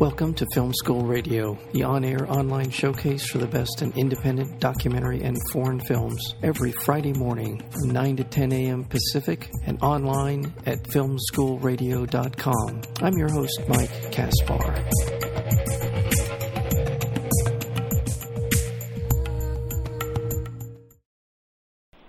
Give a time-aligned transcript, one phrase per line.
[0.00, 4.60] Welcome to Film School Radio, the on air online showcase for the best in independent
[4.60, 8.84] documentary and foreign films, every Friday morning from 9 to 10 a.m.
[8.84, 12.82] Pacific and online at filmschoolradio.com.
[13.02, 14.88] I'm your host, Mike Kaspar.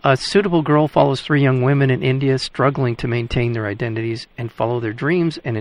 [0.03, 4.51] A suitable girl follows three young women in India struggling to maintain their identities and
[4.51, 5.57] follow their dreams and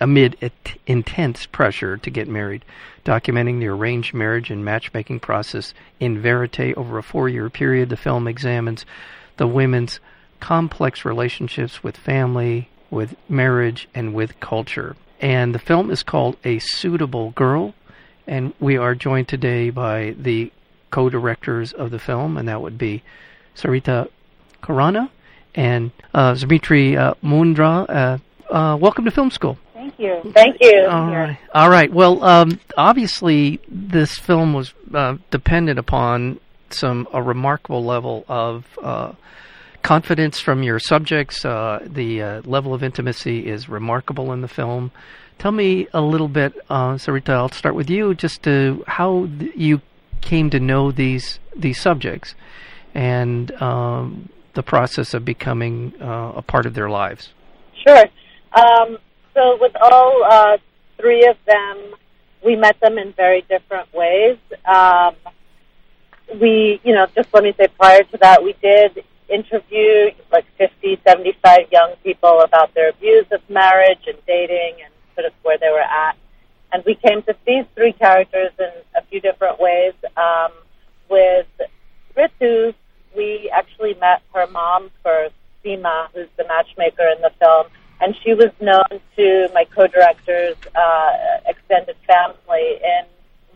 [0.00, 0.52] amid it,
[0.86, 2.64] intense pressure to get married,
[3.04, 7.88] documenting the arranged marriage and matchmaking process in verite over a four year period.
[7.88, 8.84] The film examines
[9.36, 10.00] the women's
[10.40, 14.96] complex relationships with family, with marriage, and with culture.
[15.20, 17.74] And the film is called A Suitable Girl,
[18.26, 20.50] and we are joined today by the
[20.90, 23.02] co directors of the film, and that would be
[23.56, 24.08] Sarita
[24.62, 25.10] Khurana
[25.54, 27.86] and uh, Smriti uh, Mundhra.
[27.88, 29.58] Uh, uh, welcome to film school.
[29.82, 30.32] Thank you.
[30.32, 30.86] Thank you.
[30.88, 31.38] All right.
[31.52, 31.92] All right.
[31.92, 36.38] Well, um, obviously, this film was uh, dependent upon
[36.70, 39.12] some a remarkable level of uh,
[39.82, 41.44] confidence from your subjects.
[41.44, 44.92] Uh, the uh, level of intimacy is remarkable in the film.
[45.40, 47.30] Tell me a little bit, uh, Sarita.
[47.30, 49.80] I'll start with you, just to how th- you
[50.20, 52.36] came to know these these subjects
[52.94, 57.30] and um, the process of becoming uh, a part of their lives.
[57.84, 58.04] Sure.
[58.52, 58.98] Um,
[59.34, 60.58] so with all uh,
[60.98, 61.94] three of them,
[62.44, 64.38] we met them in very different ways.
[64.64, 65.14] Um,
[66.40, 71.00] we, you know, just let me say prior to that, we did interview like 50,
[71.06, 75.70] 75 young people about their views of marriage and dating and sort of where they
[75.70, 76.16] were at.
[76.72, 79.94] And we came to these three characters in a few different ways.
[80.16, 80.52] Um,
[81.08, 81.46] with
[82.16, 82.74] Ritu,
[83.16, 87.66] we actually met her mom first, Seema, who's the matchmaker in the film
[88.02, 91.16] and she was known to my co-director's uh,
[91.46, 93.04] extended family in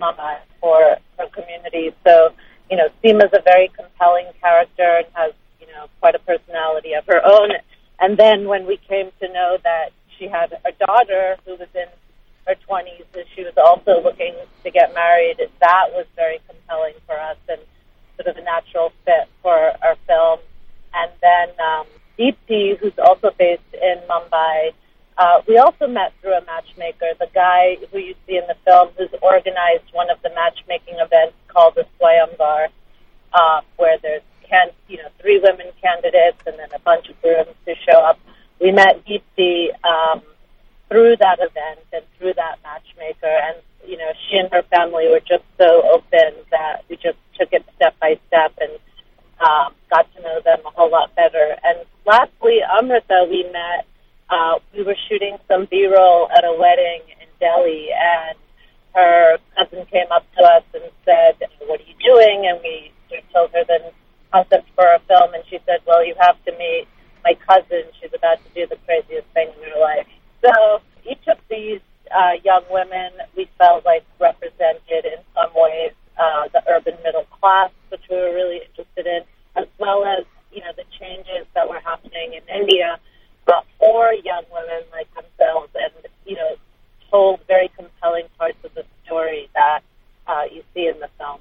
[0.00, 1.92] Mumbai for her community.
[2.04, 2.32] So,
[2.70, 7.04] you know, Seema's a very compelling character and has, you know, quite a personality of
[7.06, 7.50] her own.
[7.98, 11.86] And then when we came to know that she had a daughter who was in
[12.46, 17.18] her 20s and she was also looking to get married, that was very compelling for
[17.18, 17.60] us and
[18.16, 20.38] sort of a natural fit for our film.
[20.94, 21.86] And then um,
[22.18, 24.72] Deepti, who's also based in Mumbai.
[25.18, 28.88] Uh, we also met through a matchmaker, the guy who you see in the film,
[28.98, 32.68] who's organized one of the matchmaking events called the Swayamvar,
[33.32, 37.54] uh, where there's can you know three women candidates and then a bunch of grooms
[37.64, 38.18] who show up.
[38.60, 40.22] We met Deepti um,
[40.88, 43.56] through that event and through that matchmaker, and
[43.86, 47.64] you know she and her family were just so open that we just took it
[47.76, 48.70] step by step and
[49.40, 51.56] um, got to know them a whole lot better.
[52.46, 53.86] Lastly, Amrita, we met.
[54.30, 58.38] Uh, we were shooting some B-roll at a wedding in Delhi, and
[58.94, 61.34] her cousin came up to us and said,
[61.66, 63.92] "What are you doing?" And we, we told her the
[64.32, 66.86] concept for a film, and she said, "Well, you have to meet
[67.24, 67.82] my cousin.
[68.00, 70.06] She's about to do the craziest thing in her life."
[70.40, 71.80] So each of these
[72.14, 77.72] uh, young women we felt like represented in some ways uh, the urban middle class,
[77.88, 79.22] which we were really interested in,
[79.56, 80.24] as well as
[80.56, 82.98] you know the changes that were happening in India
[83.46, 85.92] uh, for young women like themselves, and
[86.24, 86.56] you know
[87.10, 89.80] told very compelling parts of the story that
[90.26, 91.38] uh, you see in the film.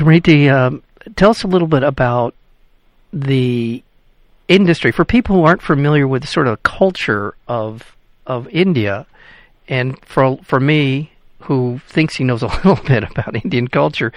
[0.00, 0.82] Smriti, um,
[1.16, 2.34] tell us a little bit about
[3.12, 3.82] the
[4.48, 7.94] industry for people who aren't familiar with the sort of culture of
[8.26, 9.06] of India,
[9.68, 14.12] and for for me, who thinks he knows a little bit about Indian culture,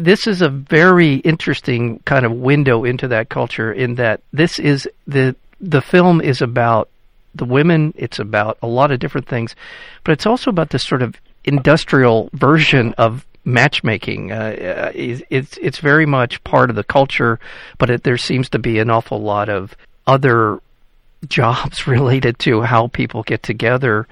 [0.00, 3.72] this is a very interesting kind of window into that culture.
[3.72, 6.88] In that this is the the film is about
[7.34, 7.92] the women.
[7.96, 9.56] It's about a lot of different things,
[10.04, 14.32] but it's also about this sort of industrial version of matchmaking.
[14.32, 17.38] Uh, it's it's very much part of the culture,
[17.78, 19.76] but it, there seems to be an awful lot of
[20.06, 20.60] other
[21.28, 24.06] jobs related to how people get together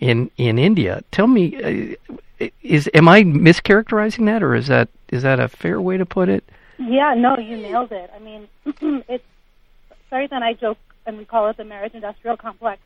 [0.00, 1.02] in in India.
[1.12, 1.96] Tell me,
[2.40, 6.06] uh, is am I mischaracterizing that, or is that is that a fair way to
[6.06, 6.44] put it?
[6.78, 8.10] Yeah, no, you nailed it.
[8.14, 8.48] I mean,
[9.08, 9.24] it's
[10.10, 12.80] sorry that I joke and we call it the marriage industrial complex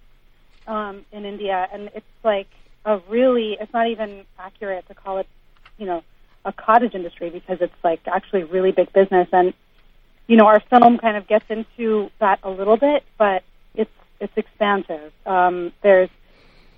[0.66, 2.48] um, in India, and it's like
[2.84, 5.26] a really it's not even accurate to call it,
[5.78, 6.02] you know,
[6.44, 9.54] a cottage industry because it's like actually really big business and
[10.26, 13.44] you know our film kind of gets into that a little bit but
[13.76, 16.10] it's it's expansive um, there's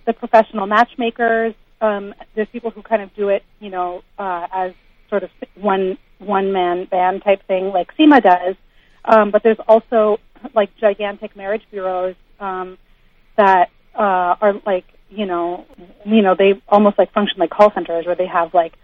[0.05, 1.55] the professional matchmakers.
[1.81, 4.73] Um, there's people who kind of do it, you know, uh, as
[5.09, 8.57] sort of one one man band type thing, like Seema does.
[9.05, 10.19] Um, but there's also
[10.55, 12.79] like gigantic marriage bureaus um,
[13.37, 15.67] that uh, are like you know,
[16.05, 18.75] you know, they almost like function like call centers where they have like,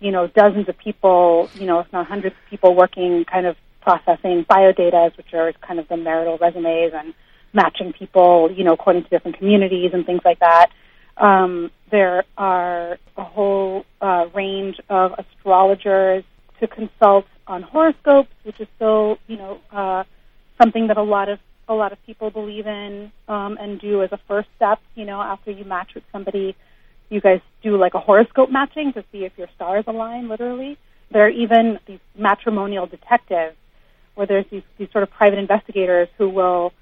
[0.00, 3.56] you know, dozens of people, you know, if not hundreds of people working kind of
[3.80, 7.14] processing biodata, which are kind of the marital resumes and
[7.52, 10.70] matching people, you know, according to different communities and things like that.
[11.16, 16.24] Um, there are a whole uh, range of astrologers
[16.60, 20.04] to consult on horoscopes, which is still, you know, uh,
[20.60, 21.38] something that a lot of
[21.70, 24.80] a lot of people believe in um, and do as a first step.
[24.96, 26.56] You know, after you match with somebody,
[27.08, 30.28] you guys do like a horoscope matching to see if your stars align.
[30.28, 30.76] Literally,
[31.12, 33.56] there are even these matrimonial detectives,
[34.16, 36.72] where there's these these sort of private investigators who will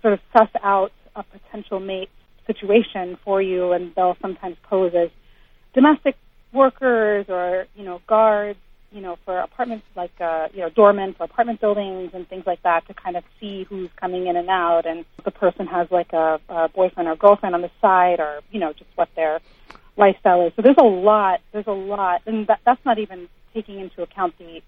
[0.00, 2.10] sort of suss out a potential mate
[2.46, 5.10] situation for you, and they'll sometimes pose as
[5.74, 6.16] domestic
[6.50, 8.58] workers or you know guards
[8.94, 12.62] you know, for apartments like, uh, you know, doormen for apartment buildings and things like
[12.62, 16.12] that to kind of see who's coming in and out and the person has like
[16.12, 19.40] a, a boyfriend or girlfriend on the side or, you know, just what their
[19.96, 20.52] lifestyle is.
[20.54, 24.38] So there's a lot, there's a lot, and that, that's not even taking into account
[24.38, 24.62] the,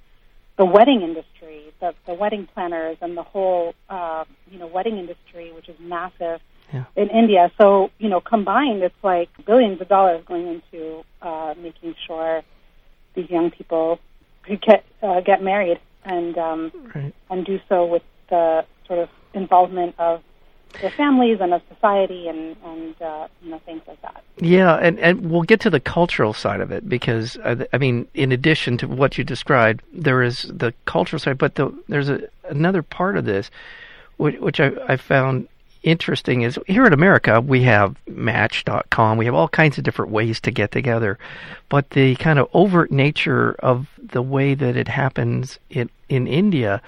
[0.58, 5.52] the wedding industry, the, the wedding planners and the whole, uh, you know, wedding industry,
[5.52, 6.40] which is massive
[6.74, 6.84] yeah.
[6.96, 7.52] in India.
[7.58, 12.42] So, you know, combined, it's like billions of dollars going into, uh, making sure
[13.14, 14.00] these young people
[14.46, 17.14] who get uh, get married and um, right.
[17.30, 20.22] and do so with the sort of involvement of
[20.80, 24.22] their families and of society and and uh, you know things like that.
[24.38, 28.06] Yeah, and and we'll get to the cultural side of it because uh, I mean,
[28.14, 32.20] in addition to what you described, there is the cultural side, but the, there's a,
[32.48, 33.50] another part of this
[34.16, 35.48] which, which I, I found
[35.86, 40.40] interesting is here in America we have Match.com, we have all kinds of different ways
[40.40, 41.18] to get together,
[41.68, 46.82] but the kind of overt nature of the way that it happens in in India,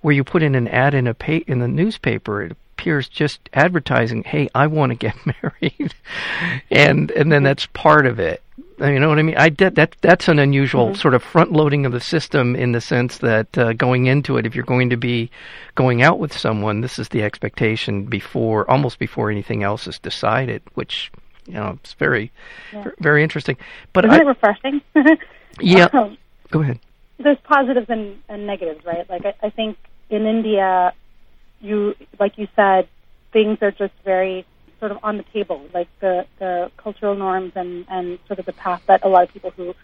[0.00, 3.48] where you put in an ad in a pa- in the newspaper, it appears just
[3.54, 5.94] advertising, "Hey, I want to get married,"
[6.70, 8.42] and and then that's part of it.
[8.78, 9.36] You know what I mean?
[9.38, 11.00] I that, that that's an unusual mm-hmm.
[11.00, 14.44] sort of front loading of the system in the sense that uh, going into it,
[14.44, 15.30] if you're going to be
[15.74, 20.60] going out with someone, this is the expectation before almost before anything else is decided,
[20.74, 21.10] which
[21.46, 22.32] you know it's very
[22.70, 22.84] yeah.
[22.98, 23.56] very interesting.
[23.94, 24.82] But isn't I, it refreshing?
[25.60, 25.88] yeah.
[25.94, 26.18] Um,
[26.50, 26.78] Go ahead.
[27.18, 29.08] There's positives and, and negatives, right?
[29.08, 29.78] Like I, I think
[30.10, 30.92] in India,
[31.64, 32.88] you like you said,
[33.32, 34.46] things are just very
[34.80, 38.52] sort of on the table, like the, the cultural norms and, and sort of the
[38.52, 39.74] path that a lot of people who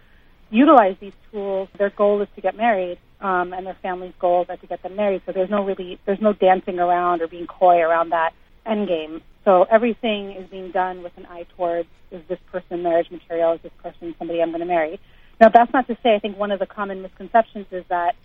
[0.50, 4.60] utilize these tools, their goal is to get married, um, and their family's goal is
[4.60, 5.22] to get them married.
[5.24, 8.32] So there's no really, there's no dancing around or being coy around that
[8.66, 9.22] end game.
[9.44, 13.54] So everything is being done with an eye towards, is this person marriage material?
[13.54, 15.00] Is this person somebody I'm going to marry?
[15.40, 18.16] Now that's not to say, I think one of the common misconceptions is that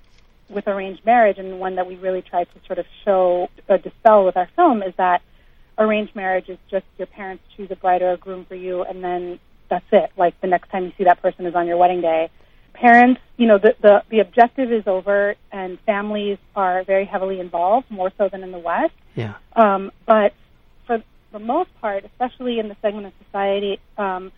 [0.49, 4.25] with arranged marriage, and one that we really try to sort of show or dispel
[4.25, 5.21] with our film, is that
[5.77, 9.03] arranged marriage is just your parents choose a bride or a groom for you, and
[9.03, 9.39] then
[9.69, 10.11] that's it.
[10.17, 12.29] Like the next time you see that person is on your wedding day.
[12.73, 17.89] Parents, you know, the the, the objective is over, and families are very heavily involved,
[17.89, 18.93] more so than in the West.
[19.15, 19.35] Yeah.
[19.55, 20.33] Um, but
[20.85, 21.01] for
[21.31, 24.31] the most part, especially in the segment of society um,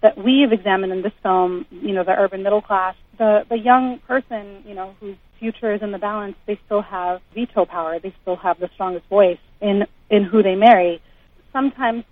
[0.00, 3.58] that we have examined in this film, you know, the urban middle class, the the
[3.58, 7.98] young person, you know, whose future is in the balance, they still have veto power.
[7.98, 11.02] They still have the strongest voice in in who they marry.
[11.52, 12.04] Sometimes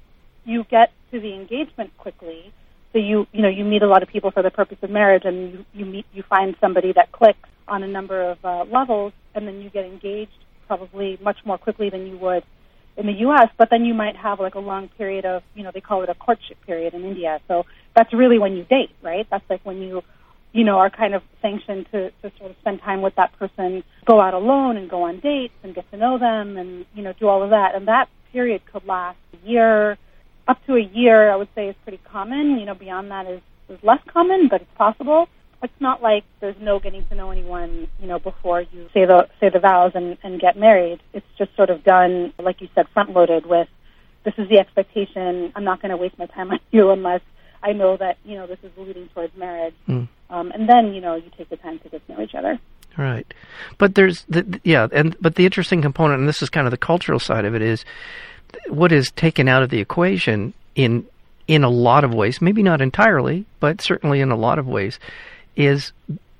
[0.44, 2.52] you get to the engagement quickly,
[2.92, 5.24] so you you know you meet a lot of people for the purpose of marriage,
[5.24, 9.14] and you you meet you find somebody that clicks on a number of uh, levels,
[9.34, 12.44] and then you get engaged probably much more quickly than you would
[12.98, 13.48] in the U.S.
[13.56, 16.10] But then you might have like a long period of you know they call it
[16.10, 17.40] a courtship period in India.
[17.48, 17.64] So
[17.96, 19.26] that's really when you date, right?
[19.30, 20.02] That's like when you
[20.52, 23.82] you know, are kind of sanctioned to, to sort of spend time with that person,
[24.04, 27.12] go out alone and go on dates and get to know them and, you know,
[27.14, 27.74] do all of that.
[27.74, 29.96] And that period could last a year,
[30.46, 32.58] up to a year, I would say is pretty common.
[32.58, 35.28] You know, beyond that is, is less common, but it's possible.
[35.62, 39.28] It's not like there's no getting to know anyone, you know, before you say the,
[39.40, 41.00] say the vows and, and get married.
[41.14, 43.68] It's just sort of done, like you said, front loaded with
[44.24, 45.52] this is the expectation.
[45.54, 47.20] I'm not going to waste my time on you unless
[47.62, 50.08] I know that you know this is leading towards marriage, mm.
[50.30, 52.58] um, and then you know you take the time to get to know each other.
[52.96, 53.32] Right,
[53.78, 56.76] but there's the yeah, and but the interesting component, and this is kind of the
[56.76, 57.84] cultural side of it, is
[58.68, 61.06] what is taken out of the equation in
[61.48, 64.98] in a lot of ways, maybe not entirely, but certainly in a lot of ways,
[65.56, 65.92] is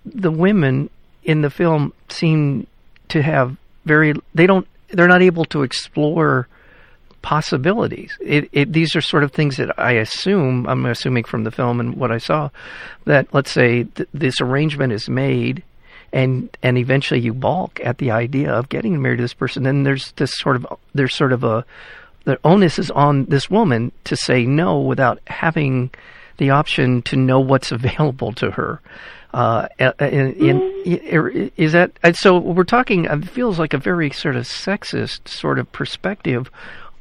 [0.05, 0.91] the women
[1.25, 2.67] in the film seem
[3.09, 6.49] to have very they don't they're not able to explore
[7.23, 8.17] possibilities.
[8.21, 11.81] It, it, these are sort of things that I assume, I'm assuming from the film
[11.81, 12.50] and what I saw,
[13.07, 15.62] that let's say th- this arrangement is made
[16.12, 19.83] and and eventually you balk at the idea of getting married to this person then
[19.83, 21.64] there's this sort of there's sort of a
[22.25, 25.91] the onus is on this woman to say no without having
[26.38, 28.81] the option to know what's available to her.
[29.33, 32.38] Uh, in, in, is that so?
[32.38, 33.07] We're talking.
[33.07, 36.50] It feels like a very sort of sexist sort of perspective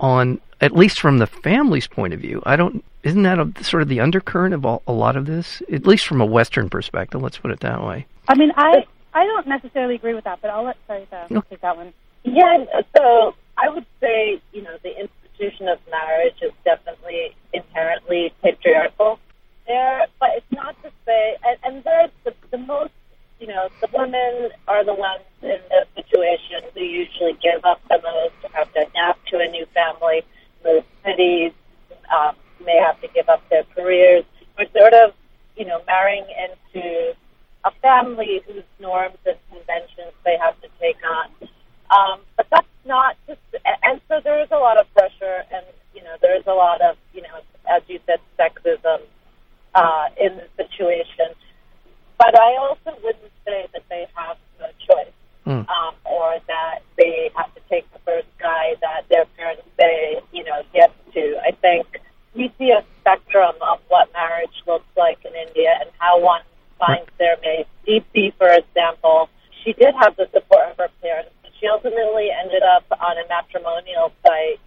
[0.01, 2.43] on, at least from the family's point of view.
[2.45, 2.83] I don't.
[3.03, 5.63] Isn't that a, sort of the undercurrent of all, a lot of this?
[5.71, 7.21] At least from a Western perspective.
[7.21, 8.05] Let's put it that way.
[8.27, 11.41] I mean, I I don't necessarily agree with that, but I'll let Sarita no.
[11.49, 11.93] take that one.
[12.23, 12.65] Yeah.
[12.97, 19.19] So I would say, you know, the institution of marriage is definitely inherently patriarchal
[19.67, 22.91] there, but it's not to say, and, and there's the, the most,
[23.41, 27.99] you know, the women are the ones in this situation who usually give up the
[28.03, 30.21] most, have to adapt to a new family,
[30.63, 31.51] move cities,
[32.15, 34.23] um, may have to give up their careers.
[34.59, 35.13] We're sort of,
[35.57, 37.15] you know, marrying into
[37.65, 41.49] a family whose norms and conventions they have to take on.
[41.89, 43.39] Um, but that's not just,
[43.81, 46.79] and so there is a lot of pressure, and you know, there is a lot
[46.81, 49.01] of, you know, as you said, sexism
[49.73, 51.35] uh, in the situation.
[52.21, 55.13] But I also wouldn't say that they have no choice,
[55.47, 55.67] mm.
[55.67, 60.43] um, or that they have to take the first guy that their parents say, you
[60.43, 61.39] know, yes to.
[61.43, 61.87] I think
[62.35, 66.43] we see a spectrum of what marriage looks like in India and how one
[66.77, 67.65] finds their mate.
[67.87, 69.27] Deepti, for example,
[69.63, 71.31] she did have the support of her parents.
[71.59, 74.59] She ultimately ended up on a matrimonial site,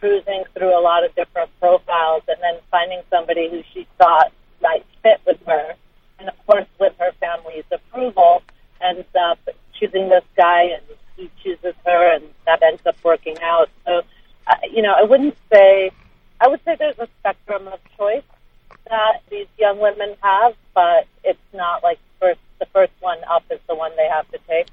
[0.00, 4.84] cruising through a lot of different profiles, and then finding somebody who she thought might
[5.02, 5.74] fit with her.
[6.18, 8.42] And of course, with her family's approval,
[8.80, 9.38] ends up
[9.78, 10.82] choosing this guy, and
[11.16, 13.68] he chooses her, and that ends up working out.
[13.84, 14.02] So,
[14.46, 15.90] uh, you know, I wouldn't say,
[16.40, 18.22] I would say there's a spectrum of choice
[18.88, 23.58] that these young women have, but it's not like first the first one up is
[23.68, 24.68] the one they have to take,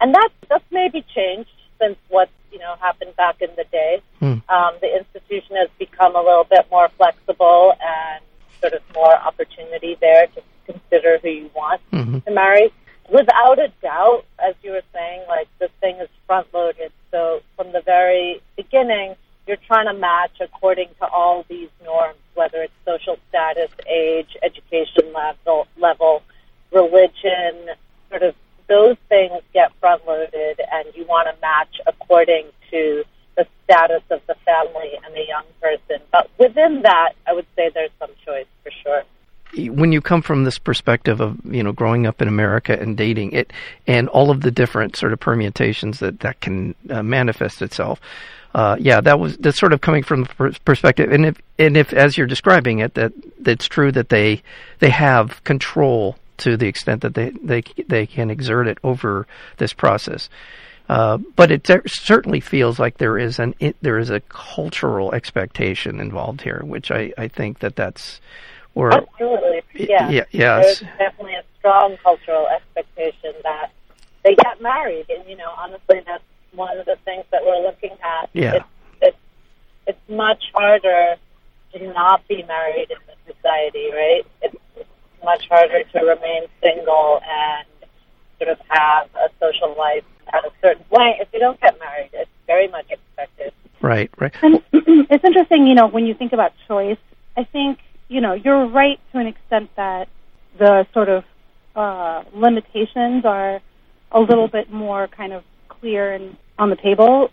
[0.00, 1.50] and that's that's maybe changed
[1.80, 4.00] since what you know happened back in the day.
[4.20, 4.38] Hmm.
[4.48, 8.24] Um, the institution has become a little bit more flexible and
[8.64, 12.20] sort of more opportunity there to consider who you want mm-hmm.
[12.20, 12.72] to marry.
[13.10, 16.90] Without a doubt, as you were saying, like this thing is front loaded.
[17.10, 19.16] So from the very beginning,
[19.46, 25.12] you're trying to match according to all these norms, whether it's social status, age, education
[25.12, 26.22] level, level,
[26.72, 27.68] religion,
[28.08, 28.34] sort of
[28.66, 33.04] those things get front loaded, and you want to match according to
[33.36, 36.04] the status of the family and the young person.
[36.12, 39.02] But within that, I would say there's some choice for sure.
[39.72, 43.32] When you come from this perspective of you know growing up in America and dating
[43.32, 43.52] it,
[43.86, 48.00] and all of the different sort of permutations that that can uh, manifest itself,
[48.54, 51.92] uh, yeah, that was that's sort of coming from the perspective, and if and if
[51.92, 53.12] as you're describing it, that
[53.44, 54.42] it's true that they
[54.78, 59.26] they have control to the extent that they they they can exert it over
[59.58, 60.28] this process.
[60.88, 65.98] Uh, but it certainly feels like there is an it, there is a cultural expectation
[65.98, 68.20] involved here, which I, I think that that's
[68.74, 70.80] or absolutely yeah yeah yes.
[70.80, 73.70] there's definitely a strong cultural expectation that
[74.24, 76.22] they get married, and you know honestly that's
[76.52, 78.28] one of the things that we're looking at.
[78.34, 78.66] Yeah, it's
[79.00, 79.16] it's,
[79.86, 81.16] it's much harder
[81.72, 84.22] to not be married in this society, right?
[84.42, 84.88] It's, it's
[85.24, 87.66] much harder to remain single and
[88.38, 90.04] sort of have a social life
[90.94, 91.20] at a certain point.
[91.20, 93.52] If you don't get married, it's very much expected.
[93.80, 94.32] Right, right.
[94.42, 96.98] And it's interesting, you know, when you think about choice,
[97.36, 100.08] I think, you know, you're right to an extent that
[100.58, 101.24] the sort of
[101.74, 103.60] uh, limitations are
[104.12, 107.30] a little bit more kind of clear and on the table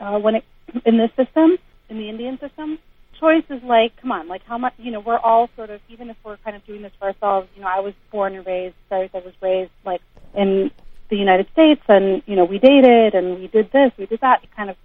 [0.00, 0.44] uh, when it
[0.84, 1.56] in this system,
[1.88, 2.78] in the Indian system.
[3.20, 6.10] Choice is like, come on, like how much, you know, we're all sort of, even
[6.10, 8.74] if we're kind of doing this for ourselves, you know, I was born and raised,
[8.88, 10.00] sorry, I was raised like
[10.34, 10.70] in
[11.10, 14.42] the United States, and you know we dated and we did this, we did that.
[14.42, 14.76] We kind of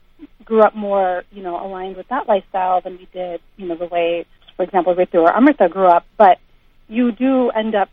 [0.44, 3.86] grew up more, you know, aligned with that lifestyle than we did, you know, the
[3.86, 4.26] way,
[4.58, 6.06] for example, Ritu or Amrita grew up.
[6.18, 6.40] But
[6.88, 7.90] you do end up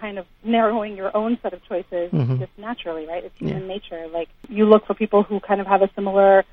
[0.00, 2.40] kind of narrowing your own set of choices mm-hmm.
[2.40, 3.24] just naturally, right?
[3.24, 3.68] It's human yeah.
[3.68, 4.08] nature.
[4.12, 6.44] Like you look for people who kind of have a similar,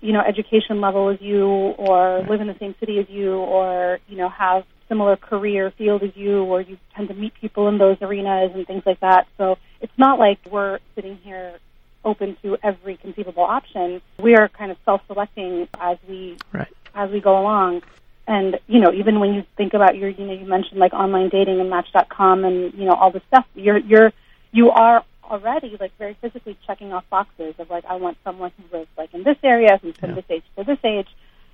[0.00, 2.30] you know, education level as you, or right.
[2.30, 6.14] live in the same city as you, or you know, have similar career field as
[6.14, 9.26] you, or you tend to meet people in those arenas and things like that.
[9.38, 11.58] So it's not like we're sitting here
[12.04, 14.02] open to every conceivable option.
[14.18, 16.68] We are kind of self-selecting as we right.
[16.94, 17.82] as we go along.
[18.26, 21.30] And you know, even when you think about your, you know, you mentioned like online
[21.30, 23.46] dating and Match.com and you know all this stuff.
[23.54, 24.12] You're you're
[24.52, 28.76] you are already like very physically checking off boxes of like I want someone who
[28.76, 30.16] lives like in this area, who's from yeah.
[30.16, 31.08] this age to this age,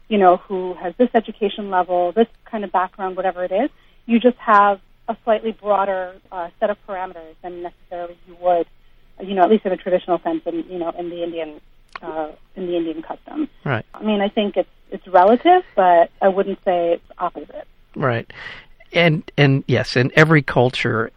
[0.09, 3.71] you know, who has this education level, this kind of background, whatever it is.
[4.07, 8.67] You just have a slightly broader uh, set of parameters than necessarily you would,
[9.21, 11.61] you know, at least in a traditional sense, in you know, in the Indian
[12.03, 13.49] uh, in the Indian customs.
[13.65, 13.85] Right.
[13.95, 17.67] I mean, I think it's it's relative, but I wouldn't say it's opposite.
[17.95, 18.31] Right.
[18.93, 21.11] And and yes, in every culture,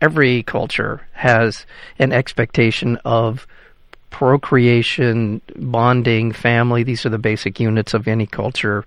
[0.00, 1.64] every culture has
[1.98, 3.46] an expectation of
[4.10, 6.82] procreation, bonding, family.
[6.82, 8.84] These are the basic units of any culture.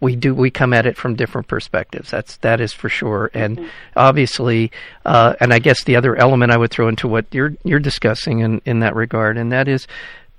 [0.00, 2.10] We do we come at it from different perspectives.
[2.10, 3.30] That's that is for sure.
[3.34, 3.68] And mm-hmm.
[3.96, 4.72] obviously,
[5.04, 8.40] uh, and I guess the other element I would throw into what you're you're discussing
[8.40, 9.86] in in that regard, and that is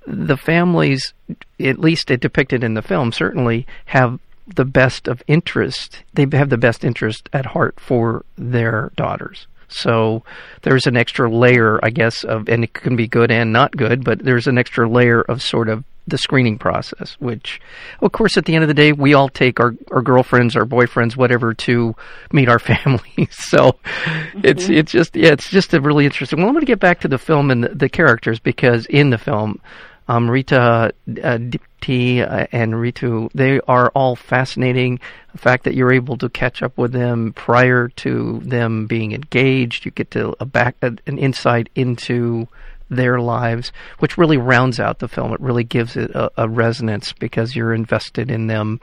[0.05, 1.13] the families,
[1.59, 6.03] at least it depicted in the film, certainly have the best of interest.
[6.13, 9.47] They have the best interest at heart for their daughters.
[9.73, 10.23] So
[10.61, 14.03] there's an extra layer, I guess, of, and it can be good and not good,
[14.03, 17.61] but there's an extra layer of sort of the screening process, which,
[18.01, 20.65] of course, at the end of the day, we all take our, our girlfriends, our
[20.65, 21.95] boyfriends, whatever, to
[22.31, 23.29] meet our families.
[23.29, 24.41] so mm-hmm.
[24.43, 26.39] it's it's just yeah, it's just a really interesting.
[26.39, 29.11] Well, I'm going to get back to the film and the, the characters because in
[29.11, 29.61] the film,
[30.07, 34.99] um, Rita uh, Deepti uh, and Ritu, they are all fascinating.
[35.31, 39.85] The fact that you're able to catch up with them prior to them being engaged,
[39.85, 42.47] you get to a back an insight into
[42.89, 45.33] their lives, which really rounds out the film.
[45.33, 48.79] It really gives it a, a resonance because you're invested in them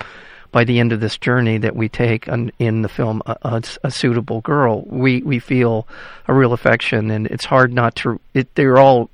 [0.53, 3.63] by the end of this journey that we take on, in the film a, a,
[3.85, 5.87] a, suitable girl we we feel
[6.27, 9.09] a real affection and it's hard not to it, they're all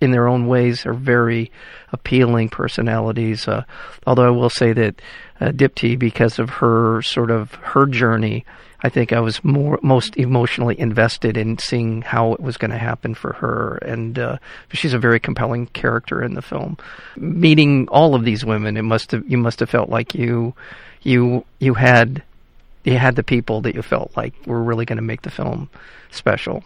[0.00, 1.50] in their own ways are very
[1.92, 3.46] appealing personalities.
[3.46, 3.64] Uh,
[4.06, 5.00] although I will say that
[5.40, 8.44] uh, Deepti, because of her sort of her journey,
[8.80, 12.78] I think I was more most emotionally invested in seeing how it was going to
[12.78, 14.38] happen for her, and uh,
[14.72, 16.76] she's a very compelling character in the film.
[17.16, 20.54] Meeting all of these women, it must have you must have felt like you
[21.02, 22.22] you you had
[22.84, 25.68] you had the people that you felt like were really going to make the film
[26.10, 26.62] special.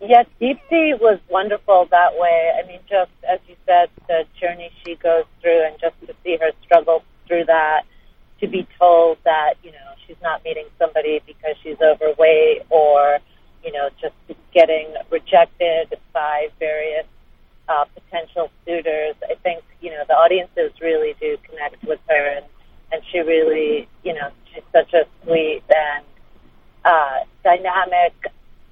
[0.00, 2.52] Yes, Deepti was wonderful that way.
[2.56, 6.36] I mean, just as you said, the journey she goes through, and just to see
[6.40, 7.82] her struggle through that,
[8.40, 13.18] to be told that you know she's not meeting somebody because she's overweight, or
[13.64, 14.14] you know just
[14.54, 17.06] getting rejected by various
[17.68, 19.16] uh, potential suitors.
[19.28, 22.46] I think you know the audiences really do connect with her, and
[22.92, 26.04] and she really you know she's such a sweet and
[26.84, 28.14] uh, dynamic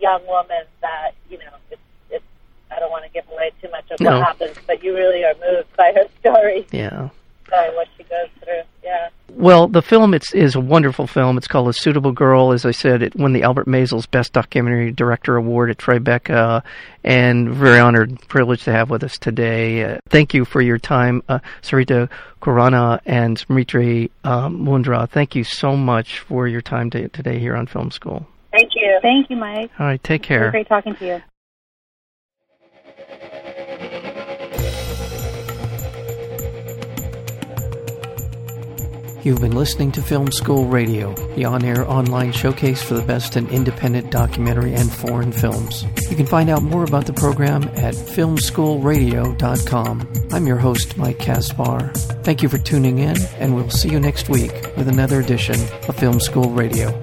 [0.00, 1.80] young woman that you know it's
[2.10, 2.24] it's
[2.70, 4.18] I don't want to give away too much of no.
[4.18, 6.66] what happens, but you really are moved by her story.
[6.70, 7.10] Yeah.
[7.50, 8.62] By what she goes through.
[8.82, 9.08] Yeah.
[9.30, 11.38] Well, the film it's, is a wonderful film.
[11.38, 12.52] It's called A Suitable Girl.
[12.52, 16.62] As I said, it won the Albert Maysles Best Documentary Director Award at Tribeca,
[17.04, 19.84] and very honored, and privileged to have with us today.
[19.84, 22.08] Uh, thank you for your time, uh, Sarita
[22.42, 25.08] Khurana and Smriti um, Mundhra.
[25.08, 28.26] Thank you so much for your time to, today here on Film School.
[28.56, 28.98] Thank you.
[29.02, 29.70] Thank you, Mike.
[29.78, 30.50] All right, take care.
[30.50, 31.22] great talking to you.
[39.22, 43.36] You've been listening to Film School Radio, the on air online showcase for the best
[43.36, 45.84] in independent documentary and foreign films.
[46.08, 50.12] You can find out more about the program at filmschoolradio.com.
[50.30, 51.90] I'm your host, Mike Kaspar.
[52.22, 55.56] Thank you for tuning in, and we'll see you next week with another edition
[55.88, 56.96] of Film School Radio.